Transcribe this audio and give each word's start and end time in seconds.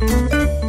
Thank 0.00 0.32
you. 0.32 0.59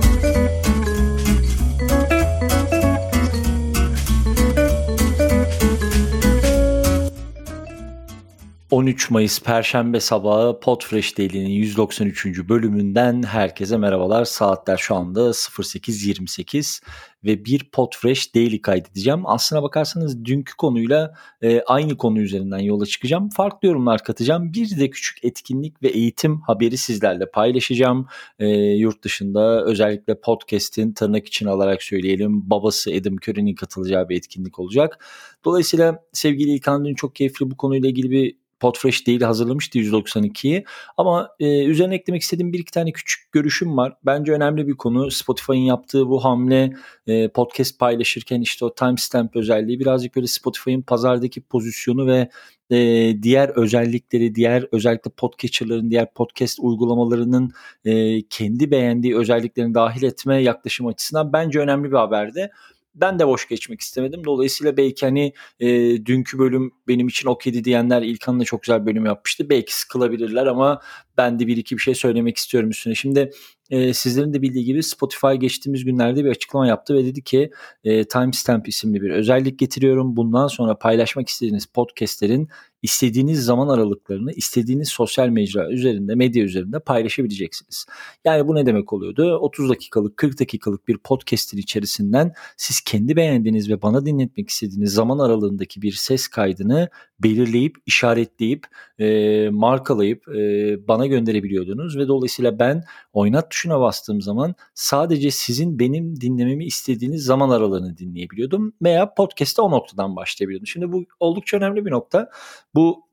13 8.71 9.09
Mayıs 9.09 9.41
Perşembe 9.41 9.99
sabahı 9.99 10.59
Podfresh 10.59 11.17
Daily'nin 11.17 11.49
193. 11.49 12.25
bölümünden 12.49 13.23
herkese 13.23 13.77
merhabalar. 13.77 14.25
Saatler 14.25 14.77
şu 14.77 14.95
anda 14.95 15.19
08.28 15.19 16.83
ve 17.23 17.45
bir 17.45 17.69
Podfresh 17.71 18.35
Daily 18.35 18.61
kaydedeceğim. 18.61 19.21
Aslına 19.25 19.63
bakarsanız 19.63 20.25
dünkü 20.25 20.55
konuyla 20.55 21.13
e, 21.41 21.61
aynı 21.61 21.97
konu 21.97 22.19
üzerinden 22.19 22.59
yola 22.59 22.85
çıkacağım. 22.85 23.29
Farklı 23.29 23.67
yorumlar 23.67 24.03
katacağım. 24.03 24.53
Bir 24.53 24.79
de 24.79 24.89
küçük 24.89 25.25
etkinlik 25.25 25.83
ve 25.83 25.87
eğitim 25.87 26.41
haberi 26.41 26.77
sizlerle 26.77 27.31
paylaşacağım. 27.31 28.07
E, 28.39 28.47
yurt 28.55 29.03
dışında 29.03 29.63
özellikle 29.65 30.19
podcast'in 30.19 30.93
tırnak 30.93 31.27
için 31.27 31.45
alarak 31.45 31.83
söyleyelim 31.83 32.49
babası 32.49 32.91
Adam 32.91 33.15
Curry'nin 33.15 33.55
katılacağı 33.55 34.09
bir 34.09 34.17
etkinlik 34.17 34.59
olacak. 34.59 35.05
Dolayısıyla 35.45 36.03
sevgili 36.13 36.49
İlkan 36.51 36.85
dün 36.85 36.95
çok 36.95 37.15
keyifli 37.15 37.51
bu 37.51 37.57
konuyla 37.57 37.89
ilgili 37.89 38.11
bir 38.11 38.40
Podfresh 38.61 39.07
değil 39.07 39.21
hazırlamıştı 39.21 39.79
192'yi. 39.79 40.65
Ama 40.97 41.29
e, 41.39 41.65
üzerine 41.65 41.95
eklemek 41.95 42.21
istediğim 42.21 42.53
bir 42.53 42.59
iki 42.59 42.71
tane 42.71 42.91
küçük 42.91 43.31
görüşüm 43.31 43.77
var. 43.77 43.93
Bence 44.05 44.31
önemli 44.31 44.67
bir 44.67 44.77
konu. 44.77 45.11
Spotify'ın 45.11 45.57
yaptığı 45.57 46.09
bu 46.09 46.23
hamle 46.23 46.73
e, 47.07 47.27
podcast 47.27 47.79
paylaşırken 47.79 48.41
işte 48.41 48.65
o 48.65 48.75
timestamp 48.75 49.35
özelliği 49.35 49.79
birazcık 49.79 50.15
böyle 50.15 50.27
Spotify'ın 50.27 50.81
pazardaki 50.81 51.41
pozisyonu 51.41 52.07
ve 52.07 52.29
e, 52.71 52.77
diğer 53.23 53.49
özellikleri, 53.49 54.35
diğer 54.35 54.65
özellikle 54.71 55.11
podcatcher'ların, 55.11 55.91
diğer 55.91 56.13
podcast 56.13 56.59
uygulamalarının 56.59 57.51
e, 57.85 58.21
kendi 58.21 58.71
beğendiği 58.71 59.17
özelliklerini 59.17 59.73
dahil 59.73 60.03
etme 60.03 60.41
yaklaşım 60.41 60.87
açısından 60.87 61.33
bence 61.33 61.59
önemli 61.59 61.91
bir 61.91 61.97
haberdi 61.97 62.51
ben 62.95 63.19
de 63.19 63.27
boş 63.27 63.47
geçmek 63.47 63.81
istemedim. 63.81 64.21
Dolayısıyla 64.25 64.77
belki 64.77 65.05
hani 65.05 65.33
e, 65.59 65.67
dünkü 66.05 66.39
bölüm 66.39 66.71
benim 66.87 67.07
için 67.07 67.27
okeydi 67.27 67.63
diyenler 67.63 68.01
İlkan 68.01 68.39
da 68.39 68.43
çok 68.43 68.63
güzel 68.63 68.85
bölüm 68.85 69.05
yapmıştı. 69.05 69.49
Belki 69.49 69.75
sıkılabilirler 69.77 70.45
ama 70.47 70.81
ben 71.17 71.39
de 71.39 71.47
bir 71.47 71.57
iki 71.57 71.77
bir 71.77 71.81
şey 71.81 71.95
söylemek 71.95 72.37
istiyorum 72.37 72.69
üstüne. 72.69 72.95
Şimdi 72.95 73.31
e, 73.71 73.93
sizlerin 73.93 74.33
de 74.33 74.41
bildiği 74.41 74.65
gibi 74.65 74.83
Spotify 74.83 75.33
geçtiğimiz 75.33 75.85
günlerde 75.85 76.25
bir 76.25 76.29
açıklama 76.29 76.67
yaptı 76.67 76.93
ve 76.93 77.05
dedi 77.05 77.23
ki 77.23 77.51
e, 77.83 78.03
Timestamp 78.07 78.67
isimli 78.67 79.01
bir 79.01 79.09
özellik 79.09 79.59
getiriyorum. 79.59 80.15
Bundan 80.15 80.47
sonra 80.47 80.77
paylaşmak 80.77 81.29
istediğiniz 81.29 81.65
podcastlerin 81.65 82.49
istediğiniz 82.81 83.45
zaman 83.45 83.67
aralıklarını 83.67 84.31
istediğiniz 84.31 84.89
sosyal 84.89 85.27
mecra 85.27 85.69
üzerinde, 85.69 86.15
medya 86.15 86.43
üzerinde 86.43 86.79
paylaşabileceksiniz. 86.79 87.85
Yani 88.25 88.47
bu 88.47 88.55
ne 88.55 88.65
demek 88.65 88.93
oluyordu? 88.93 89.37
30 89.41 89.69
dakikalık, 89.69 90.17
40 90.17 90.39
dakikalık 90.39 90.87
bir 90.87 90.97
podcast'in 90.97 91.57
içerisinden 91.57 92.33
siz 92.57 92.81
kendi 92.81 93.15
beğendiğiniz 93.15 93.69
ve 93.69 93.81
bana 93.81 94.05
dinletmek 94.05 94.49
istediğiniz 94.49 94.93
zaman 94.93 95.19
aralığındaki 95.19 95.81
bir 95.81 95.91
ses 95.91 96.27
kaydını 96.27 96.89
belirleyip, 97.19 97.75
işaretleyip, 97.85 98.65
e, 98.99 99.49
markalayıp 99.49 100.27
e, 100.27 100.41
bana 100.87 101.05
gönderebiliyordunuz 101.05 101.97
ve 101.97 102.07
dolayısıyla 102.07 102.59
ben 102.59 102.83
oynat 103.13 103.51
tuşuna 103.61 103.79
bastığım 103.79 104.21
zaman 104.21 104.55
sadece 104.73 105.31
sizin 105.31 105.79
benim 105.79 106.21
dinlememi 106.21 106.65
istediğiniz 106.65 107.23
zaman 107.23 107.49
aralığını 107.49 107.97
dinleyebiliyordum 107.97 108.73
veya 108.81 109.13
podcast'te 109.13 109.61
o 109.61 109.71
noktadan 109.71 110.15
başlayabiliyordum. 110.15 110.67
Şimdi 110.67 110.91
bu 110.91 111.05
oldukça 111.19 111.57
önemli 111.57 111.85
bir 111.85 111.91
nokta. 111.91 112.29
Bu 112.75 113.10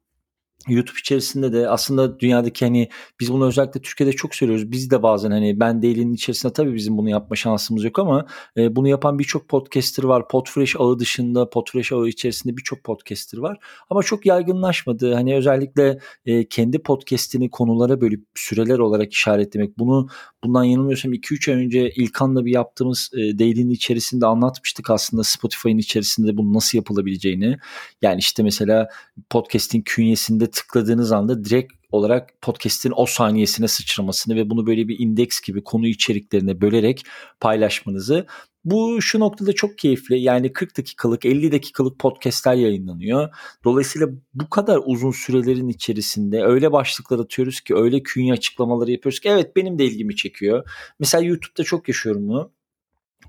YouTube 0.68 0.98
içerisinde 0.98 1.52
de 1.52 1.68
aslında 1.68 2.20
dünyadaki 2.20 2.64
hani 2.64 2.88
biz 3.20 3.32
bunu 3.32 3.46
özellikle 3.46 3.80
Türkiye'de 3.82 4.12
çok 4.12 4.34
söylüyoruz. 4.34 4.72
Biz 4.72 4.90
de 4.90 5.02
bazen 5.02 5.30
hani 5.30 5.60
ben 5.60 5.82
Daily'nin 5.82 6.14
içerisinde 6.14 6.52
tabii 6.52 6.74
bizim 6.74 6.98
bunu 6.98 7.10
yapma 7.10 7.36
şansımız 7.36 7.84
yok 7.84 7.98
ama 7.98 8.26
e, 8.56 8.76
bunu 8.76 8.88
yapan 8.88 9.18
birçok 9.18 9.48
podcaster 9.48 10.04
var. 10.04 10.28
Podfresh 10.28 10.76
ağı 10.78 10.98
dışında, 10.98 11.50
Podfresh 11.50 11.92
ağı 11.92 12.08
içerisinde 12.08 12.56
birçok 12.56 12.84
podcaster 12.84 13.38
var. 13.38 13.58
Ama 13.90 14.02
çok 14.02 14.26
yaygınlaşmadı. 14.26 15.14
Hani 15.14 15.36
özellikle 15.36 15.98
e, 16.26 16.48
kendi 16.48 16.78
podcast'ini 16.78 17.50
konulara 17.50 18.00
bölüp 18.00 18.26
süreler 18.34 18.78
olarak 18.78 19.12
işaretlemek. 19.12 19.78
Bunu 19.78 20.08
bundan 20.44 20.64
yanılmıyorsam 20.64 21.12
2-3 21.14 21.52
ay 21.52 21.64
önce 21.64 21.90
İlkan'la 21.90 22.44
bir 22.44 22.52
yaptığımız 22.52 23.10
e, 23.14 23.38
Daily'nin 23.38 23.70
içerisinde 23.70 24.26
anlatmıştık 24.26 24.90
aslında 24.90 25.24
Spotify'ın 25.24 25.78
içerisinde 25.78 26.36
bunu 26.36 26.54
nasıl 26.54 26.78
yapılabileceğini. 26.78 27.56
Yani 28.02 28.18
işte 28.18 28.42
mesela 28.42 28.88
podcast'in 29.30 29.82
künyesinde 29.82 30.47
tıkladığınız 30.50 31.12
anda 31.12 31.44
direkt 31.44 31.72
olarak 31.90 32.30
podcast'in 32.42 32.92
o 32.96 33.06
saniyesine 33.06 33.68
sıçramasını 33.68 34.36
ve 34.36 34.50
bunu 34.50 34.66
böyle 34.66 34.88
bir 34.88 34.98
indeks 34.98 35.40
gibi 35.40 35.64
konu 35.64 35.86
içeriklerine 35.86 36.60
bölerek 36.60 37.04
paylaşmanızı 37.40 38.26
bu 38.64 39.02
şu 39.02 39.20
noktada 39.20 39.52
çok 39.52 39.78
keyifli. 39.78 40.20
Yani 40.20 40.52
40 40.52 40.78
dakikalık, 40.78 41.24
50 41.24 41.52
dakikalık 41.52 41.98
podcastler 41.98 42.54
yayınlanıyor. 42.54 43.28
Dolayısıyla 43.64 44.08
bu 44.34 44.50
kadar 44.50 44.80
uzun 44.84 45.10
sürelerin 45.10 45.68
içerisinde 45.68 46.42
öyle 46.44 46.72
başlıklar 46.72 47.18
atıyoruz 47.18 47.60
ki, 47.60 47.74
öyle 47.76 48.02
künye 48.02 48.32
açıklamaları 48.32 48.90
yapıyoruz 48.90 49.20
ki 49.20 49.28
evet 49.28 49.56
benim 49.56 49.78
de 49.78 49.84
ilgimi 49.84 50.16
çekiyor. 50.16 50.68
Mesela 50.98 51.24
YouTube'da 51.24 51.64
çok 51.64 51.88
yaşıyorum 51.88 52.28
bunu. 52.28 52.52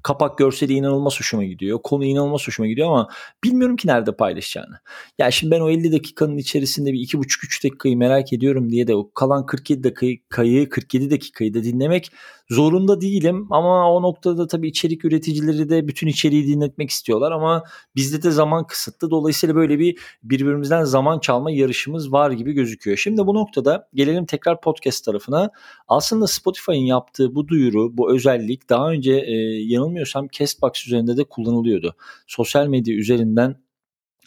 Kapak 0.04 0.38
görseli 0.38 0.74
inanılmaz 0.74 1.20
hoşuma 1.20 1.44
gidiyor. 1.44 1.80
Konu 1.84 2.06
inanılmaz 2.06 2.48
hoşuma 2.48 2.68
gidiyor 2.68 2.88
ama 2.88 3.10
bilmiyorum 3.44 3.76
ki 3.76 3.88
nerede 3.88 4.16
paylaşacağını. 4.16 4.80
Ya 5.18 5.32
şimdi 5.32 5.52
ben 5.52 5.60
o 5.60 5.70
50 5.70 5.92
dakikanın 5.92 6.38
içerisinde 6.38 6.94
bir 6.94 7.00
2,5-3 7.00 7.64
dakikayı 7.64 7.98
merak 7.98 8.34
ediyorum 8.34 8.70
diye 8.70 8.88
de 8.88 8.96
o 8.96 9.12
kalan 9.14 9.46
47 9.46 9.84
dakikayı 9.84 10.70
47 10.70 11.12
dakikayı 11.12 11.54
da 11.54 11.64
dinlemek 11.64 12.12
zorunda 12.50 13.02
değilim 13.02 13.48
ama 13.50 13.94
o 13.94 14.02
noktada 14.02 14.48
tabii 14.48 14.68
içerik 14.68 15.06
üreticileri 15.06 15.70
de 15.70 15.88
bütün 15.88 16.08
içeriği 16.08 16.48
dinletmek 16.48 16.90
istiyorlar 16.90 17.32
ama 17.32 17.64
bizde 17.96 18.24
de 18.24 18.32
zaman 18.32 18.68
kısıtlı. 18.68 19.12
Dolayısıyla 19.12 19.56
böyle 19.56 19.80
bir 19.80 19.98
birbirimizden 20.24 20.84
zaman 20.84 21.20
çalma 21.20 21.52
yarışımız 21.52 22.12
var 22.12 22.32
gibi 22.32 22.54
gözüküyor. 22.54 22.98
Şimdi 22.98 23.28
bu 23.28 23.34
noktada 23.34 23.88
gelelim 23.94 24.26
tekrar 24.26 24.62
podcast 24.62 25.06
tarafına. 25.06 25.50
Aslında 25.88 26.28
Spotify'ın 26.28 26.86
yaptığı 26.86 27.36
bu 27.36 27.48
duyuru, 27.48 27.98
bu 27.98 28.14
özellik 28.14 28.70
daha 28.70 28.90
önce 28.90 29.14
e, 29.14 29.34
yanılmıyorsam 29.80 30.28
Castbox 30.28 30.88
üzerinde 30.88 31.18
de 31.18 31.24
kullanılıyordu. 31.24 31.96
Sosyal 32.28 32.68
medya 32.68 32.96
üzerinden 32.96 33.56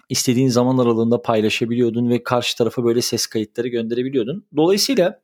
istediğin 0.08 0.48
zaman 0.48 0.78
aralığında 0.78 1.22
paylaşabiliyordun 1.22 2.10
ve 2.10 2.22
karşı 2.22 2.56
tarafa 2.56 2.84
böyle 2.84 3.02
ses 3.02 3.26
kayıtları 3.26 3.68
gönderebiliyordun. 3.68 4.46
Dolayısıyla 4.56 5.20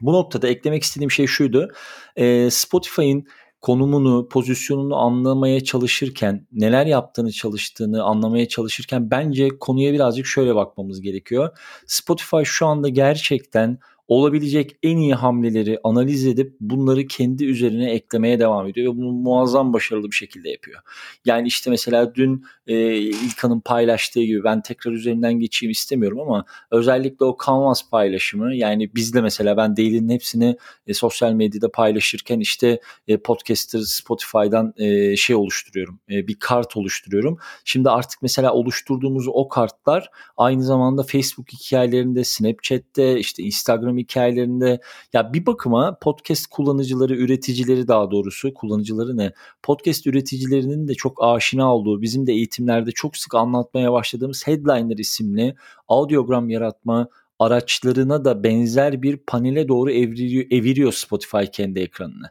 bu 0.00 0.12
noktada 0.12 0.48
eklemek 0.48 0.82
istediğim 0.82 1.10
şey 1.10 1.26
şuydu. 1.26 1.72
E, 2.16 2.50
Spotify'ın 2.50 3.26
konumunu, 3.60 4.28
pozisyonunu 4.28 4.96
anlamaya 4.96 5.64
çalışırken, 5.64 6.46
neler 6.52 6.86
yaptığını 6.86 7.32
çalıştığını 7.32 8.02
anlamaya 8.02 8.48
çalışırken 8.48 9.10
bence 9.10 9.48
konuya 9.60 9.92
birazcık 9.92 10.26
şöyle 10.26 10.54
bakmamız 10.54 11.00
gerekiyor. 11.00 11.58
Spotify 11.86 12.42
şu 12.44 12.66
anda 12.66 12.88
gerçekten 12.88 13.78
olabilecek 14.08 14.76
en 14.82 14.96
iyi 14.96 15.14
hamleleri 15.14 15.78
analiz 15.84 16.26
edip 16.26 16.56
bunları 16.60 17.06
kendi 17.06 17.44
üzerine 17.44 17.90
eklemeye 17.90 18.38
devam 18.38 18.66
ediyor 18.66 18.92
ve 18.92 18.98
bunu 18.98 19.12
muazzam 19.12 19.72
başarılı 19.72 20.10
bir 20.10 20.16
şekilde 20.16 20.50
yapıyor. 20.50 20.80
Yani 21.24 21.48
işte 21.48 21.70
mesela 21.70 22.14
dün 22.14 22.44
e, 22.66 22.96
İlkan'ın 22.98 23.60
paylaştığı 23.60 24.22
gibi 24.22 24.44
ben 24.44 24.62
tekrar 24.62 24.92
üzerinden 24.92 25.32
geçeyim 25.34 25.70
istemiyorum 25.70 26.20
ama 26.20 26.44
özellikle 26.70 27.24
o 27.24 27.36
Canvas 27.46 27.90
paylaşımı 27.90 28.54
yani 28.54 28.94
bizde 28.94 29.20
mesela 29.20 29.56
ben 29.56 29.76
Daily'nin 29.76 30.08
hepsini 30.08 30.56
e, 30.86 30.94
sosyal 30.94 31.32
medyada 31.32 31.70
paylaşırken 31.70 32.40
işte 32.40 32.80
e, 33.08 33.16
podcaster 33.16 33.80
Spotify'dan 33.80 34.74
e, 34.76 35.16
şey 35.16 35.36
oluşturuyorum. 35.36 36.00
E, 36.10 36.28
bir 36.28 36.36
kart 36.38 36.76
oluşturuyorum. 36.76 37.38
Şimdi 37.64 37.90
artık 37.90 38.22
mesela 38.22 38.52
oluşturduğumuz 38.52 39.28
o 39.28 39.48
kartlar 39.48 40.10
aynı 40.36 40.64
zamanda 40.64 41.02
Facebook 41.02 41.52
hikayelerinde, 41.52 42.24
Snapchat'te, 42.24 43.18
işte 43.18 43.42
Instagram 43.42 43.93
Instagram 43.94 43.98
hikayelerinde 43.98 44.80
ya 45.12 45.32
bir 45.32 45.46
bakıma 45.46 45.98
podcast 46.00 46.46
kullanıcıları, 46.46 47.16
üreticileri 47.16 47.88
daha 47.88 48.10
doğrusu 48.10 48.54
kullanıcıları 48.54 49.16
ne? 49.16 49.32
Podcast 49.62 50.06
üreticilerinin 50.06 50.88
de 50.88 50.94
çok 50.94 51.24
aşina 51.24 51.74
olduğu, 51.74 52.02
bizim 52.02 52.26
de 52.26 52.32
eğitimlerde 52.32 52.90
çok 52.92 53.16
sık 53.16 53.34
anlatmaya 53.34 53.92
başladığımız 53.92 54.46
Headliner 54.46 54.98
isimli 54.98 55.54
audiogram 55.88 56.50
yaratma 56.50 57.08
araçlarına 57.38 58.24
da 58.24 58.44
benzer 58.44 59.02
bir 59.02 59.16
panele 59.16 59.68
doğru 59.68 59.90
evriliyor, 59.90 60.44
eviriyor 60.50 60.92
Spotify 60.92 61.44
kendi 61.52 61.80
ekranını. 61.80 62.30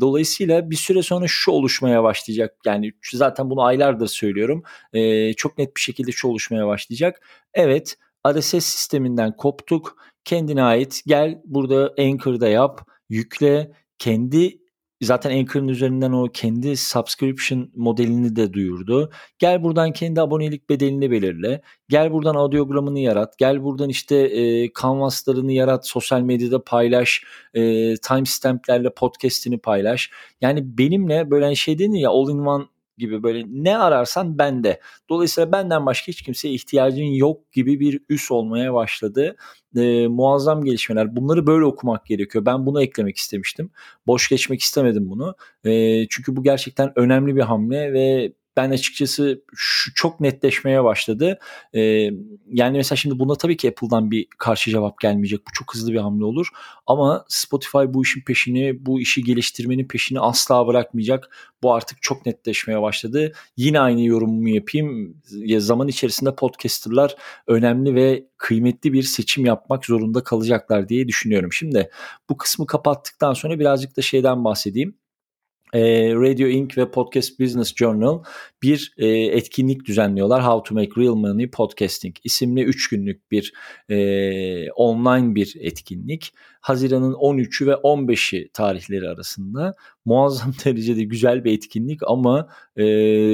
Dolayısıyla 0.00 0.70
bir 0.70 0.76
süre 0.76 1.02
sonra 1.02 1.26
şu 1.28 1.50
oluşmaya 1.50 2.02
başlayacak. 2.02 2.56
Yani 2.66 2.92
zaten 3.12 3.50
bunu 3.50 3.62
aylardır 3.62 4.06
söylüyorum. 4.06 4.62
Ee, 4.92 5.32
çok 5.34 5.58
net 5.58 5.76
bir 5.76 5.80
şekilde 5.80 6.12
şu 6.12 6.28
oluşmaya 6.28 6.66
başlayacak. 6.66 7.20
Evet 7.54 7.96
RSS 8.28 8.64
sisteminden 8.64 9.36
koptuk 9.36 9.96
kendine 10.24 10.62
ait 10.62 11.02
gel 11.06 11.42
burada 11.44 11.94
Anchor'da 11.98 12.48
yap, 12.48 12.88
yükle, 13.08 13.72
kendi 13.98 14.62
zaten 15.02 15.38
Anchor'ın 15.38 15.68
üzerinden 15.68 16.12
o 16.12 16.28
kendi 16.32 16.76
subscription 16.76 17.70
modelini 17.76 18.36
de 18.36 18.52
duyurdu. 18.52 19.10
Gel 19.38 19.62
buradan 19.62 19.92
kendi 19.92 20.20
abonelik 20.20 20.68
bedelini 20.68 21.10
belirle. 21.10 21.62
Gel 21.88 22.12
buradan 22.12 22.34
audiogramını 22.34 22.98
yarat. 22.98 23.38
Gel 23.38 23.62
buradan 23.62 23.88
işte 23.88 24.16
e, 24.16 24.72
canvaslarını 24.82 25.52
yarat. 25.52 25.86
Sosyal 25.86 26.20
medyada 26.20 26.64
paylaş. 26.64 27.24
E, 27.54 27.94
timestamplerle 27.96 28.90
podcast'ini 28.94 29.58
paylaş. 29.58 30.10
Yani 30.40 30.78
benimle 30.78 31.30
böyle 31.30 31.44
hani 31.44 31.56
şey 31.56 31.78
dedin 31.78 31.94
ya 31.94 32.10
all 32.10 32.30
in 32.30 32.38
one 32.38 32.64
gibi 33.02 33.22
böyle 33.22 33.44
ne 33.48 33.78
ararsan 33.78 34.38
bende. 34.38 34.80
Dolayısıyla 35.08 35.52
benden 35.52 35.86
başka 35.86 36.06
hiç 36.08 36.22
kimseye 36.22 36.54
ihtiyacın 36.54 37.02
yok 37.02 37.52
gibi 37.52 37.80
bir 37.80 38.00
üs 38.08 38.30
olmaya 38.30 38.74
başladı. 38.74 39.36
E, 39.76 40.06
muazzam 40.06 40.64
gelişmeler. 40.64 41.16
Bunları 41.16 41.46
böyle 41.46 41.64
okumak 41.64 42.06
gerekiyor. 42.06 42.46
Ben 42.46 42.66
bunu 42.66 42.82
eklemek 42.82 43.16
istemiştim. 43.16 43.70
Boş 44.06 44.28
geçmek 44.28 44.60
istemedim 44.60 45.10
bunu. 45.10 45.34
E, 45.64 46.04
çünkü 46.08 46.36
bu 46.36 46.42
gerçekten 46.42 46.92
önemli 46.96 47.36
bir 47.36 47.42
hamle 47.42 47.92
ve 47.92 48.32
ben 48.56 48.70
açıkçası 48.70 49.44
şu 49.54 49.94
çok 49.94 50.20
netleşmeye 50.20 50.84
başladı. 50.84 51.38
Ee, 51.74 51.80
yani 52.52 52.76
mesela 52.76 52.96
şimdi 52.96 53.18
buna 53.18 53.34
tabii 53.34 53.56
ki 53.56 53.68
Apple'dan 53.68 54.10
bir 54.10 54.26
karşı 54.38 54.70
cevap 54.70 55.00
gelmeyecek. 55.00 55.40
Bu 55.40 55.52
çok 55.52 55.74
hızlı 55.74 55.92
bir 55.92 55.98
hamle 55.98 56.24
olur. 56.24 56.48
Ama 56.86 57.24
Spotify 57.28 57.78
bu 57.88 58.02
işin 58.02 58.20
peşini, 58.20 58.86
bu 58.86 59.00
işi 59.00 59.24
geliştirmenin 59.24 59.88
peşini 59.88 60.20
asla 60.20 60.66
bırakmayacak. 60.66 61.30
Bu 61.62 61.74
artık 61.74 62.02
çok 62.02 62.26
netleşmeye 62.26 62.82
başladı. 62.82 63.32
Yine 63.56 63.80
aynı 63.80 64.04
yorumumu 64.04 64.48
yapayım. 64.48 65.16
Ya 65.32 65.60
zaman 65.60 65.88
içerisinde 65.88 66.34
podcasterlar 66.34 67.16
önemli 67.46 67.94
ve 67.94 68.26
kıymetli 68.36 68.92
bir 68.92 69.02
seçim 69.02 69.46
yapmak 69.46 69.84
zorunda 69.84 70.24
kalacaklar 70.24 70.88
diye 70.88 71.08
düşünüyorum. 71.08 71.52
Şimdi 71.52 71.90
bu 72.30 72.36
kısmı 72.36 72.66
kapattıktan 72.66 73.32
sonra 73.32 73.58
birazcık 73.58 73.96
da 73.96 74.02
şeyden 74.02 74.44
bahsedeyim 74.44 74.94
e, 75.72 76.14
Radio 76.14 76.48
Inc. 76.48 76.78
ve 76.78 76.90
Podcast 76.90 77.40
Business 77.40 77.74
Journal 77.76 78.22
bir 78.62 78.94
e, 78.98 79.08
etkinlik 79.08 79.84
düzenliyorlar. 79.84 80.46
How 80.46 80.68
to 80.68 80.74
Make 80.74 81.00
Real 81.00 81.14
Money 81.14 81.50
Podcasting 81.50 82.16
isimli 82.24 82.62
3 82.62 82.88
günlük 82.88 83.30
bir 83.30 83.52
e, 83.88 84.70
online 84.70 85.34
bir 85.34 85.56
etkinlik. 85.60 86.32
Haziran'ın 86.60 87.12
13'ü 87.12 87.66
ve 87.66 87.72
15'i 87.72 88.48
tarihleri 88.52 89.08
arasında 89.08 89.74
muazzam 90.04 90.52
derecede 90.64 91.04
güzel 91.04 91.44
bir 91.44 91.52
etkinlik 91.52 92.00
ama 92.06 92.48
e, 92.76 92.84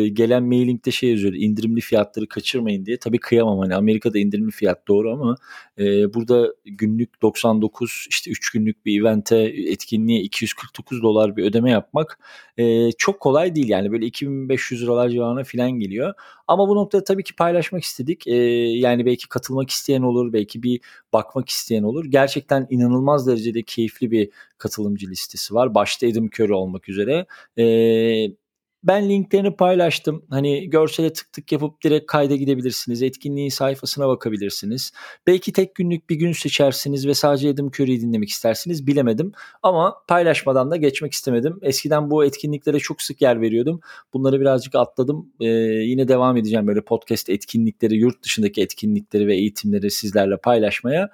gelen 0.08 0.42
mailingde 0.42 0.90
şey 0.90 1.10
yazıyor 1.10 1.34
indirimli 1.34 1.80
fiyatları 1.80 2.28
kaçırmayın 2.28 2.86
diye. 2.86 2.98
Tabii 2.98 3.18
kıyamam 3.18 3.58
hani 3.58 3.74
Amerika'da 3.74 4.18
indirimli 4.18 4.50
fiyat 4.50 4.88
doğru 4.88 5.12
ama 5.12 5.36
e, 5.78 6.14
burada 6.14 6.54
günlük 6.64 7.22
99 7.22 8.06
işte 8.10 8.30
3 8.30 8.50
günlük 8.50 8.86
bir 8.86 9.00
evente 9.00 9.38
etkinliğe 9.66 10.20
249 10.20 11.02
dolar 11.02 11.36
bir 11.36 11.44
ödeme 11.44 11.70
yapmak 11.70 12.18
e, 12.58 12.92
çok 12.92 13.20
kolay 13.20 13.54
değil 13.54 13.68
yani 13.68 13.92
böyle 13.92 14.06
2500 14.06 14.82
liralar 14.82 15.08
civarına 15.08 15.44
filan 15.44 15.70
geliyor. 15.70 16.14
Ama 16.48 16.68
bu 16.68 16.76
noktada 16.76 17.04
tabii 17.04 17.24
ki 17.24 17.36
paylaşmak 17.36 17.82
istedik. 17.84 18.26
E, 18.26 18.34
yani 18.78 19.06
belki 19.06 19.28
katılmak 19.28 19.70
isteyen 19.70 20.02
olur, 20.02 20.32
belki 20.32 20.62
bir 20.62 20.80
bakmak 21.12 21.48
isteyen 21.48 21.82
olur. 21.82 22.04
Gerçekten 22.04 22.66
inanılmaz 22.70 23.26
derecede 23.26 23.62
keyifli 23.62 24.10
bir 24.10 24.30
katılımcı 24.58 25.06
listesi 25.10 25.54
var. 25.54 25.74
Başta 25.74 26.06
Edim 26.06 26.30
Curry 26.34 26.54
olmak 26.54 26.88
üzere. 26.88 27.26
Eee 27.56 28.32
ben 28.82 29.08
linklerini 29.08 29.56
paylaştım. 29.56 30.24
Hani 30.30 30.70
görsele 30.70 31.12
tık 31.12 31.32
tık 31.32 31.52
yapıp 31.52 31.82
direkt 31.84 32.06
kayda 32.06 32.36
gidebilirsiniz. 32.36 33.02
Etkinliğin 33.02 33.48
sayfasına 33.48 34.08
bakabilirsiniz. 34.08 34.92
Belki 35.26 35.52
tek 35.52 35.74
günlük 35.74 36.10
bir 36.10 36.16
gün 36.16 36.32
seçersiniz 36.32 37.06
ve 37.06 37.14
sadece 37.14 37.48
Adam 37.48 37.66
Curry'i 37.66 38.00
dinlemek 38.00 38.28
istersiniz. 38.28 38.86
Bilemedim. 38.86 39.32
Ama 39.62 39.94
paylaşmadan 40.08 40.70
da 40.70 40.76
geçmek 40.76 41.12
istemedim. 41.12 41.58
Eskiden 41.62 42.10
bu 42.10 42.24
etkinliklere 42.24 42.78
çok 42.78 43.02
sık 43.02 43.22
yer 43.22 43.40
veriyordum. 43.40 43.80
Bunları 44.12 44.40
birazcık 44.40 44.74
atladım. 44.74 45.32
Ee, 45.40 45.46
yine 45.46 46.08
devam 46.08 46.36
edeceğim 46.36 46.66
böyle 46.66 46.80
podcast 46.80 47.30
etkinlikleri, 47.30 47.94
yurt 47.94 48.22
dışındaki 48.22 48.62
etkinlikleri 48.62 49.26
ve 49.26 49.36
eğitimleri 49.36 49.90
sizlerle 49.90 50.36
paylaşmaya. 50.36 51.10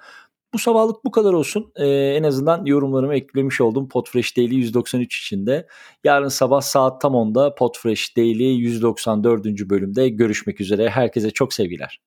Bu 0.55 0.59
sabahlık 0.59 1.05
bu 1.05 1.11
kadar 1.11 1.33
olsun. 1.33 1.71
Ee, 1.75 1.87
en 1.87 2.23
azından 2.23 2.65
yorumlarımı 2.65 3.15
eklemiş 3.15 3.61
oldum 3.61 3.89
Podfresh 3.89 4.37
Daily 4.37 4.55
193 4.55 5.19
içinde. 5.19 5.67
Yarın 6.03 6.27
sabah 6.27 6.61
saat 6.61 7.01
tam 7.01 7.13
10'da 7.13 7.55
Podfresh 7.55 8.17
Daily 8.17 8.43
194. 8.43 9.45
bölümde 9.45 10.09
görüşmek 10.09 10.61
üzere. 10.61 10.89
Herkese 10.89 11.31
çok 11.31 11.53
sevgiler. 11.53 12.01